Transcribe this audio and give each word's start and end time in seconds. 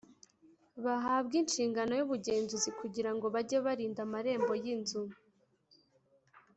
bahabwe 0.85 1.35
inshingano 1.43 1.91
y 1.99 2.03
ubugenzuzi 2.05 2.69
kugira 2.79 3.11
ngo 3.15 3.25
bajye 3.33 3.57
barinda 3.65 3.99
amarembo 4.07 4.53
y 4.63 4.65
inzu 4.75 5.01